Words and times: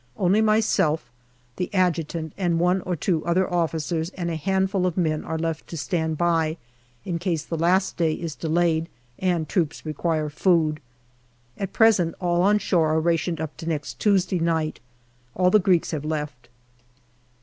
Only 0.17 0.41
myself, 0.41 1.11
the 1.57 1.71
Adjutant, 1.75 2.33
and 2.35 2.59
one 2.59 2.81
or 2.87 2.95
two 2.95 3.23
other 3.23 3.47
officers 3.47 4.09
and 4.17 4.31
a 4.31 4.35
handful 4.35 4.87
of 4.87 4.97
men 4.97 5.23
are 5.23 5.37
left 5.37 5.67
to 5.67 5.77
stand 5.77 6.17
by 6.17 6.57
in 7.05 7.19
case 7.19 7.43
the 7.45 7.55
last 7.55 7.97
day 7.97 8.13
is 8.13 8.33
delayed 8.33 8.89
and 9.19 9.47
troops 9.47 9.85
require 9.85 10.27
food. 10.29 10.79
At 11.55 11.71
present, 11.71 12.15
all 12.19 12.41
on 12.41 12.57
shore 12.57 12.87
are 12.95 12.99
rationed 12.99 13.39
up 13.39 13.55
to 13.57 13.69
next 13.69 13.99
Tuesday 13.99 14.39
night. 14.39 14.79
All 15.35 15.51
the 15.51 15.59
Greeks 15.59 15.91
have 15.91 16.03
left. 16.03 16.49